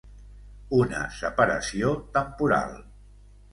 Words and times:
Una 0.77 1.01
separació 1.17 1.93
temporal. 2.19 2.77